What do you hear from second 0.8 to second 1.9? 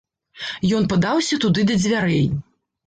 падаўся туды да